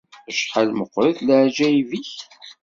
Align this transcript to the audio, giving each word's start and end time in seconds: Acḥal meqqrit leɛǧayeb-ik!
Acḥal 0.29 0.69
meqqrit 0.73 1.19
leɛǧayeb-ik! 1.27 2.13